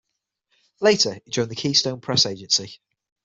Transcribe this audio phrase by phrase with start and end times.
[0.79, 2.81] Later, he joined the Keystone Press Agency.